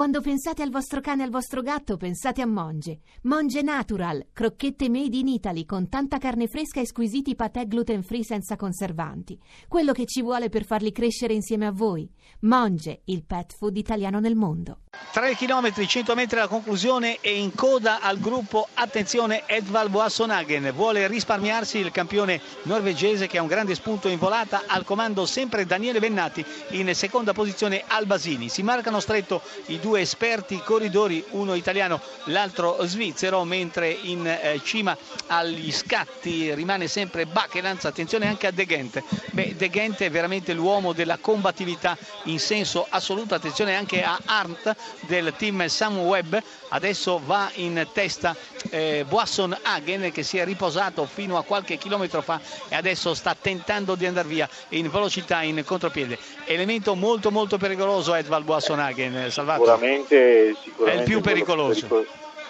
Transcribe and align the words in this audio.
Quando 0.00 0.22
pensate 0.22 0.62
al 0.62 0.70
vostro 0.70 1.02
cane 1.02 1.20
e 1.20 1.24
al 1.26 1.30
vostro 1.30 1.60
gatto, 1.60 1.98
pensate 1.98 2.40
a 2.40 2.46
Monge. 2.46 3.00
Monge 3.24 3.60
Natural, 3.60 4.28
crocchette 4.32 4.88
made 4.88 5.14
in 5.14 5.28
Italy 5.28 5.66
con 5.66 5.90
tanta 5.90 6.16
carne 6.16 6.46
fresca 6.46 6.80
e 6.80 6.86
squisiti 6.86 7.34
patè 7.34 7.66
gluten 7.66 8.02
free 8.02 8.24
senza 8.24 8.56
conservanti. 8.56 9.38
Quello 9.68 9.92
che 9.92 10.06
ci 10.06 10.22
vuole 10.22 10.48
per 10.48 10.64
farli 10.64 10.90
crescere 10.90 11.34
insieme 11.34 11.66
a 11.66 11.70
voi. 11.70 12.10
Monge, 12.40 13.02
il 13.04 13.24
pet 13.26 13.54
food 13.54 13.76
italiano 13.76 14.20
nel 14.20 14.36
mondo. 14.36 14.78
3 15.12 15.34
km, 15.34 15.86
100 15.86 16.14
metri 16.14 16.38
alla 16.38 16.48
conclusione 16.48 17.18
e 17.20 17.38
in 17.38 17.54
coda 17.54 18.00
al 18.00 18.18
gruppo, 18.18 18.68
attenzione, 18.74 19.42
Edvald 19.46 19.90
Boassonagen 19.90 20.72
vuole 20.74 21.08
risparmiarsi 21.08 21.78
il 21.78 21.90
campione 21.90 22.40
norvegese 22.62 23.26
che 23.26 23.38
ha 23.38 23.42
un 23.42 23.48
grande 23.48 23.74
spunto 23.74 24.08
in 24.08 24.18
volata, 24.18 24.62
al 24.66 24.84
comando 24.84 25.26
sempre 25.26 25.66
Daniele 25.66 26.00
Bennati 26.00 26.44
in 26.70 26.94
seconda 26.94 27.32
posizione 27.32 27.84
Albasini. 27.86 28.48
Si 28.48 28.62
marcano 28.62 29.00
stretto 29.00 29.42
i 29.66 29.78
due 29.78 29.89
due 29.90 30.02
esperti 30.02 30.62
corridori, 30.62 31.24
uno 31.30 31.54
italiano, 31.54 32.00
l'altro 32.26 32.76
svizzero, 32.82 33.42
mentre 33.42 33.90
in 33.90 34.24
eh, 34.24 34.60
cima 34.62 34.96
agli 35.26 35.72
scatti 35.72 36.54
rimane 36.54 36.86
sempre 36.86 37.26
Bachelanz, 37.26 37.86
attenzione 37.86 38.28
anche 38.28 38.46
a 38.46 38.52
De 38.52 38.66
Gent. 38.66 39.02
Beh, 39.32 39.56
De 39.56 39.68
Gent 39.68 40.00
è 40.02 40.08
veramente 40.08 40.52
l'uomo 40.52 40.92
della 40.92 41.18
combattività 41.18 41.98
in 42.26 42.38
senso 42.38 42.86
assoluto, 42.88 43.34
attenzione 43.34 43.74
anche 43.74 44.04
a 44.04 44.16
Arndt 44.24 44.76
del 45.08 45.34
team 45.36 45.66
Sunweb, 45.66 46.40
adesso 46.68 47.20
va 47.24 47.50
in 47.54 47.84
testa 47.92 48.36
eh, 48.70 49.04
Boasson 49.08 49.58
Hagen 49.60 50.12
che 50.12 50.22
si 50.22 50.38
è 50.38 50.44
riposato 50.44 51.04
fino 51.04 51.36
a 51.36 51.42
qualche 51.42 51.78
chilometro 51.78 52.22
fa 52.22 52.40
e 52.68 52.76
adesso 52.76 53.12
sta 53.14 53.34
tentando 53.34 53.96
di 53.96 54.06
andare 54.06 54.28
via 54.28 54.48
in 54.68 54.88
velocità 54.88 55.42
in 55.42 55.64
contropiede. 55.64 56.16
Elemento 56.44 56.94
molto 56.94 57.32
molto 57.32 57.58
pericoloso 57.58 58.14
Edvald 58.14 58.44
Boasson 58.44 58.78
Hagen, 58.78 59.32
salvato 59.32 59.78
sicuramente, 59.80 60.56
sicuramente 60.62 60.98
è 60.98 61.04
il 61.04 61.10
più 61.10 61.20
pericoloso. 61.20 61.98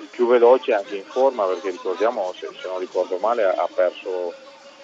Il 0.00 0.08
più 0.10 0.26
veloce 0.26 0.72
anche 0.74 0.96
in 0.96 1.04
forma 1.04 1.44
perché 1.44 1.70
ricordiamo, 1.70 2.32
se, 2.36 2.48
se 2.60 2.68
non 2.68 2.78
ricordo 2.78 3.16
male, 3.18 3.44
ha 3.44 3.68
perso 3.72 4.34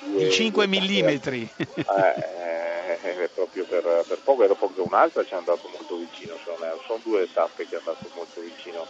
due, 0.00 0.30
5 0.30 0.66
mm. 0.66 0.72
Eh, 0.72 1.18
eh, 3.02 3.28
proprio 3.34 3.64
per, 3.64 4.04
per, 4.06 4.18
poco 4.22 4.44
e 4.44 4.46
dopo 4.46 4.72
che 4.72 4.80
un'altra 4.80 5.24
ci 5.24 5.34
è 5.34 5.36
andato 5.36 5.68
molto 5.72 5.96
vicino, 5.96 6.34
sono 6.42 7.00
due 7.02 7.28
tappe 7.32 7.66
che 7.66 7.76
è 7.76 7.78
andato 7.78 8.08
molto 8.14 8.40
vicino 8.40 8.86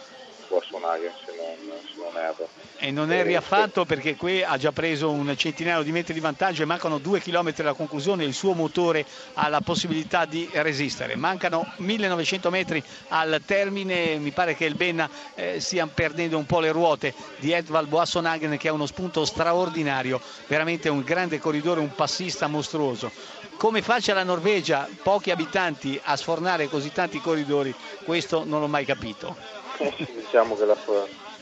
Schwarzenegger 0.47 1.13
se 1.25 1.33
non, 1.35 1.77
se 1.85 2.01
non 2.01 2.17
erro. 2.17 2.47
E 2.77 2.91
non 2.91 3.11
è 3.11 3.23
riaffatto 3.23 3.85
perché 3.85 4.15
qui 4.15 4.43
ha 4.43 4.57
già 4.57 4.71
preso 4.71 5.09
un 5.09 5.35
centinaio 5.35 5.81
di 5.81 5.91
metri 5.91 6.13
di 6.13 6.19
vantaggio 6.19 6.63
e 6.63 6.65
mancano 6.65 6.99
due 6.99 7.19
chilometri 7.19 7.63
alla 7.63 7.73
conclusione, 7.73 8.23
il 8.23 8.33
suo 8.33 8.53
motore 8.53 9.05
ha 9.33 9.47
la 9.49 9.61
possibilità 9.61 10.25
di 10.25 10.47
resistere. 10.53 11.15
Mancano 11.15 11.73
1900 11.77 12.49
metri 12.49 12.83
al 13.09 13.41
termine, 13.45 14.17
mi 14.17 14.31
pare 14.31 14.55
che 14.55 14.65
il 14.65 14.75
Benna 14.75 15.09
eh, 15.35 15.59
stia 15.59 15.85
perdendo 15.87 16.37
un 16.37 16.45
po' 16.45 16.59
le 16.59 16.71
ruote 16.71 17.13
di 17.37 17.51
Edvald 17.51 17.87
Boassonagen 17.87 18.57
che 18.57 18.69
ha 18.69 18.73
uno 18.73 18.85
spunto 18.85 19.25
straordinario, 19.25 20.21
veramente 20.47 20.89
un 20.89 21.01
grande 21.01 21.39
corridore, 21.39 21.79
un 21.81 21.93
passista 21.93 22.47
mostruoso. 22.47 23.11
Come 23.57 23.81
faccia 23.81 24.13
la 24.13 24.23
Norvegia, 24.23 24.87
pochi 25.01 25.31
abitanti, 25.31 25.99
a 26.03 26.15
sfornare 26.15 26.67
così 26.67 26.91
tanti 26.91 27.19
corridori, 27.19 27.73
questo 28.03 28.43
non 28.45 28.59
l'ho 28.59 28.67
mai 28.67 28.85
capito. 28.85 29.65
Diciamo 30.13 30.55
che 30.55 30.65
la, 30.65 30.77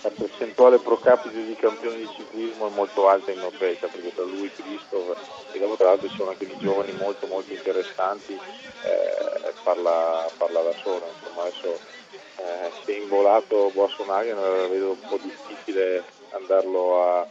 la, 0.01 0.09
percentuale 0.09 0.77
pro 0.79 0.97
capite 0.97 1.43
di 1.43 1.55
campioni 1.55 1.97
di 1.97 2.09
ciclismo 2.15 2.67
è 2.67 2.71
molto 2.71 3.07
alta 3.07 3.31
in 3.31 3.39
Norvegia 3.39 3.87
perché 3.87 4.13
tra 4.13 4.23
lui 4.23 4.51
Christoph 4.51 5.17
e 5.51 5.59
dopo 5.59 5.75
tra 5.75 5.87
l'altro 5.87 6.09
ci 6.09 6.15
sono 6.15 6.31
anche 6.31 6.47
dei 6.47 6.57
giovani 6.57 6.91
molto 6.93 7.27
molto 7.27 7.53
interessanti 7.53 8.33
eh, 8.33 9.53
parla, 9.63 10.29
parla, 10.37 10.61
da 10.61 10.73
solo 10.83 11.09
insomma 11.19 11.41
adesso 11.43 11.79
eh, 12.37 12.71
se 12.83 12.93
è 12.93 12.99
involato 12.99 13.71
Boassonagen 13.73 14.37
vedo 14.69 14.91
un 14.91 15.07
po' 15.07 15.17
difficile 15.17 16.03
andarlo 16.31 17.03
a 17.03 17.27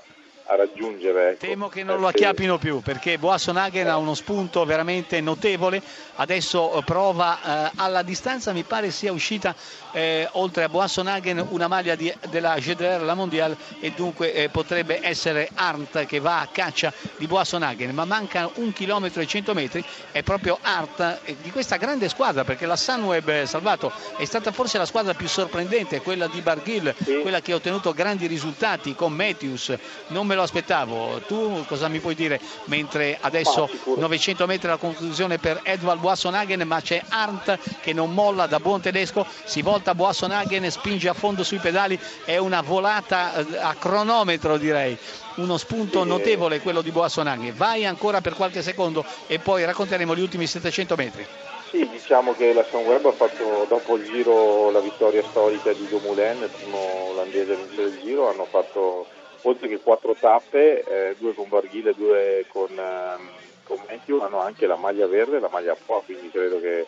a 0.46 0.56
raggiungere. 0.56 1.30
Ecco. 1.30 1.46
Temo 1.46 1.68
che 1.68 1.82
non 1.82 2.00
lo 2.00 2.06
acchiappino 2.06 2.58
più 2.58 2.80
perché 2.80 3.18
Boassonagen 3.18 3.88
ha 3.88 3.96
uno 3.96 4.14
spunto 4.14 4.64
veramente 4.64 5.20
notevole, 5.20 5.82
adesso 6.16 6.74
eh, 6.74 6.82
prova 6.82 7.68
eh, 7.68 7.70
alla 7.76 8.02
distanza, 8.02 8.52
mi 8.52 8.62
pare 8.62 8.90
sia 8.90 9.12
uscita 9.12 9.54
eh, 9.92 10.28
oltre 10.32 10.64
a 10.64 10.68
Boassonagen 10.68 11.44
una 11.50 11.68
maglia 11.68 11.94
di, 11.94 12.12
della 12.28 12.56
GDR, 12.58 13.00
la 13.02 13.14
Mondiale 13.14 13.56
e 13.80 13.92
dunque 13.92 14.34
eh, 14.34 14.48
potrebbe 14.50 15.00
essere 15.02 15.48
Arndt 15.54 16.04
che 16.06 16.18
va 16.18 16.40
a 16.40 16.48
caccia 16.50 16.92
di 17.16 17.26
Boassonagen, 17.26 17.94
ma 17.94 18.04
manca 18.04 18.50
un 18.54 18.72
chilometro 18.72 19.22
e 19.22 19.26
cento 19.26 19.54
metri, 19.54 19.82
è 20.10 20.22
proprio 20.22 20.58
Arndt 20.60 21.20
eh, 21.24 21.36
di 21.40 21.50
questa 21.50 21.76
grande 21.76 22.08
squadra 22.08 22.44
perché 22.44 22.66
la 22.66 22.76
Sunweb 22.76 23.28
eh, 23.28 23.46
Salvato 23.46 23.90
è 24.18 24.24
stata 24.24 24.52
forse 24.52 24.76
la 24.76 24.86
squadra 24.86 25.14
più 25.14 25.28
sorprendente, 25.28 26.02
quella 26.02 26.26
di 26.26 26.40
Barghil, 26.40 26.94
sì. 27.02 27.20
quella 27.20 27.40
che 27.40 27.52
ha 27.52 27.56
ottenuto 27.56 27.92
grandi 27.92 28.26
risultati 28.26 28.94
con 28.94 29.12
Matthews, 29.12 29.74
non 30.08 30.26
me 30.34 30.36
lo 30.36 30.42
aspettavo. 30.42 31.22
Tu 31.26 31.64
cosa 31.66 31.88
mi 31.88 32.00
puoi 32.00 32.14
dire? 32.14 32.40
Mentre 32.64 33.16
adesso 33.20 33.70
900 33.96 34.46
metri 34.46 34.68
alla 34.68 34.76
conclusione 34.76 35.38
per 35.38 35.60
Edvald 35.62 36.00
Boassonagen, 36.00 36.62
ma 36.66 36.80
c'è 36.80 37.02
Arndt 37.08 37.58
che 37.80 37.92
non 37.92 38.12
molla 38.12 38.46
da 38.46 38.60
buon 38.60 38.80
tedesco, 38.80 39.24
si 39.44 39.62
volta 39.62 39.94
Boassonagen, 39.94 40.70
spinge 40.70 41.08
a 41.08 41.14
fondo 41.14 41.44
sui 41.44 41.58
pedali, 41.58 41.98
è 42.24 42.36
una 42.36 42.60
volata 42.60 43.34
eh, 43.34 43.56
a 43.58 43.74
cronometro 43.74 44.56
direi 44.58 44.98
uno 45.36 45.56
spunto 45.56 46.04
notevole 46.04 46.60
quello 46.60 46.82
di 46.82 46.90
Boassonagen. 46.90 47.54
Vai 47.56 47.86
ancora 47.86 48.20
per 48.20 48.34
qualche 48.34 48.62
secondo 48.62 49.04
e 49.26 49.38
poi 49.38 49.64
racconteremo 49.64 50.14
gli 50.14 50.20
ultimi 50.20 50.46
700 50.46 50.94
metri. 50.96 51.26
Sì, 51.70 51.88
diciamo 51.90 52.34
che 52.34 52.52
la 52.52 52.64
Sunweb 52.68 53.06
ha 53.06 53.12
fatto 53.12 53.66
dopo 53.68 53.96
il 53.96 54.04
giro 54.04 54.70
la 54.70 54.78
vittoria 54.78 55.24
storica 55.28 55.72
di 55.72 55.88
Domoulin, 55.88 56.42
il 56.42 56.50
primo 56.56 57.10
olandese 57.10 57.52
a 57.52 57.56
vincere 57.56 57.88
il 57.88 58.00
giro, 58.00 58.30
hanno 58.30 58.46
fatto 58.48 59.06
oltre 59.44 59.68
che 59.68 59.78
quattro 59.78 60.14
tappe, 60.18 60.82
eh, 60.84 61.16
due 61.18 61.34
con 61.34 61.48
Barghile 61.48 61.90
e 61.90 61.94
due 61.94 62.46
con, 62.48 62.70
ehm, 62.70 63.28
con 63.64 63.78
Matthew, 63.88 64.20
hanno 64.20 64.40
anche 64.40 64.66
la 64.66 64.76
maglia 64.76 65.06
verde 65.06 65.36
e 65.36 65.40
la 65.40 65.48
maglia 65.50 65.76
Po, 65.86 66.02
quindi 66.04 66.30
credo 66.30 66.60
che 66.60 66.86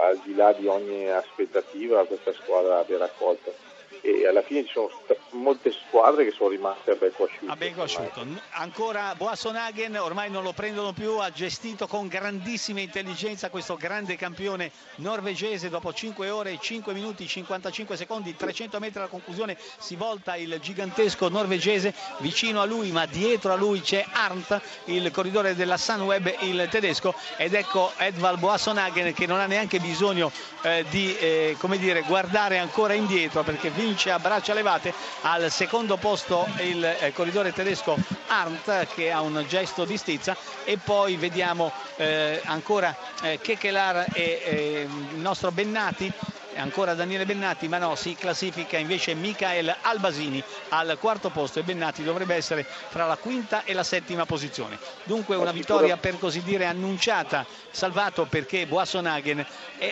al 0.00 0.20
di 0.24 0.34
là 0.34 0.52
di 0.52 0.66
ogni 0.66 1.08
aspettativa 1.10 2.04
questa 2.04 2.32
squadra 2.32 2.78
abbia 2.78 2.98
raccolto 2.98 3.54
e 4.00 4.26
alla 4.26 4.42
fine 4.42 4.64
ci 4.64 4.72
sono 4.72 4.90
molte 5.30 5.72
squadre 5.72 6.24
che 6.24 6.30
sono 6.30 6.50
rimaste 6.50 6.92
a 6.92 6.94
becco 6.94 7.24
asciutto. 7.24 7.52
A 7.52 7.56
becco 7.56 7.82
asciutto. 7.82 8.26
Ancora 8.50 9.14
Boassonagen, 9.14 9.96
ormai 9.96 10.30
non 10.30 10.42
lo 10.42 10.52
prendono 10.52 10.92
più, 10.92 11.18
ha 11.18 11.30
gestito 11.30 11.86
con 11.86 12.08
grandissima 12.08 12.80
intelligenza 12.80 13.50
questo 13.50 13.76
grande 13.76 14.16
campione 14.16 14.70
norvegese 14.96 15.68
dopo 15.68 15.92
5 15.92 16.30
ore, 16.30 16.58
5 16.60 16.92
minuti, 16.92 17.26
55 17.26 17.96
secondi, 17.96 18.36
300 18.36 18.78
metri 18.78 18.98
alla 19.00 19.08
conclusione 19.08 19.56
si 19.78 19.96
volta 19.96 20.36
il 20.36 20.58
gigantesco 20.60 21.28
norvegese, 21.28 21.94
vicino 22.18 22.60
a 22.60 22.64
lui 22.64 22.90
ma 22.90 23.06
dietro 23.06 23.52
a 23.52 23.56
lui 23.56 23.80
c'è 23.80 24.04
Arndt, 24.10 24.60
il 24.84 25.10
corridore 25.10 25.54
della 25.54 25.76
Sunweb, 25.76 26.34
il 26.40 26.68
tedesco 26.70 27.14
ed 27.36 27.54
ecco 27.54 27.92
Edvald 27.96 28.38
Boassonagen 28.38 29.12
che 29.12 29.26
non 29.26 29.40
ha 29.40 29.46
neanche 29.46 29.78
bisogno 29.78 30.30
eh, 30.62 30.84
di 30.90 31.16
eh, 31.16 31.56
dire, 31.78 32.02
guardare 32.02 32.58
ancora 32.58 32.94
indietro 32.94 33.42
perché 33.42 33.70
vince 33.70 33.97
vince 33.98 34.12
a 34.12 34.18
braccia 34.20 34.54
levate. 34.54 34.94
Al 35.22 35.50
secondo 35.50 35.96
posto 35.96 36.46
il 36.60 36.84
eh, 36.84 37.12
corridore 37.12 37.52
tedesco 37.52 37.96
Arndt 38.28 38.86
che 38.94 39.10
ha 39.10 39.20
un 39.20 39.44
gesto 39.48 39.84
di 39.84 39.96
stizza. 39.96 40.36
E 40.64 40.78
poi 40.78 41.16
vediamo 41.16 41.72
eh, 41.96 42.40
ancora 42.44 42.94
eh, 43.22 43.40
Kekelar 43.42 44.06
e 44.12 44.40
eh, 44.44 44.88
il 44.88 45.18
nostro 45.18 45.50
Bennati 45.50 46.12
ancora 46.58 46.94
Daniele 46.94 47.24
Bennati, 47.24 47.68
ma 47.68 47.78
no, 47.78 47.94
si 47.94 48.14
classifica 48.14 48.76
invece 48.76 49.14
Michael 49.14 49.74
Albasini 49.82 50.42
al 50.70 50.96
quarto 51.00 51.30
posto 51.30 51.58
e 51.58 51.62
Bennati 51.62 52.02
dovrebbe 52.02 52.34
essere 52.34 52.64
fra 52.64 53.06
la 53.06 53.16
quinta 53.16 53.64
e 53.64 53.72
la 53.72 53.82
settima 53.82 54.26
posizione. 54.26 54.78
Dunque 55.04 55.36
una 55.36 55.52
vittoria 55.52 55.96
per 55.96 56.18
così 56.18 56.42
dire 56.42 56.66
annunciata, 56.66 57.46
salvato 57.70 58.26
perché 58.26 58.66
Boassonagen 58.66 59.44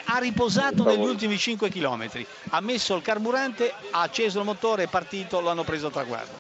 ha 0.05 0.19
riposato 0.19 0.85
negli 0.85 1.07
ultimi 1.07 1.39
5 1.39 1.71
km, 1.71 2.09
ha 2.51 2.61
messo 2.61 2.95
il 2.97 3.03
carburante, 3.03 3.73
ha 3.91 4.01
acceso 4.03 4.41
il 4.41 4.45
motore, 4.45 4.85
è 4.85 4.89
partito, 4.89 5.41
lo 5.41 5.51
hanno 5.51 5.65
preso 5.65 5.87
a 5.87 5.91
traguardo. 5.91 6.35